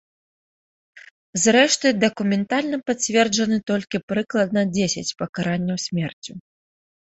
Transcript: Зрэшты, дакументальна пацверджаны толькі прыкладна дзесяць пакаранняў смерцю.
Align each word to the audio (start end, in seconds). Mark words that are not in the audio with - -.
Зрэшты, 1.43 1.87
дакументальна 2.05 2.77
пацверджаны 2.89 3.57
толькі 3.69 4.03
прыкладна 4.11 4.61
дзесяць 4.75 5.07
пакаранняў 5.23 5.77
смерцю. 5.89 6.33